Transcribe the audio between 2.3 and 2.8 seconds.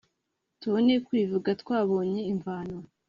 imvano